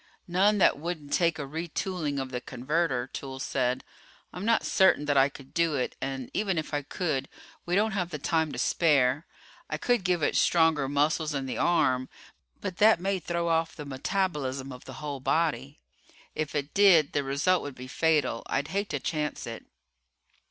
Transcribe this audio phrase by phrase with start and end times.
[0.27, 3.83] "None that wouldn't take a retooling of the converter," Toolls said.
[4.33, 7.29] "I'm not certain that I could do it, and even if I could,
[7.67, 9.27] we don't have the time to spare.
[9.69, 12.09] I could give it stronger muscles in the arm,
[12.61, 15.77] but that may throw off the metabolism of the whole body.
[16.33, 18.41] If it did, the result would be fatal.
[18.47, 19.67] I'd hate to chance it."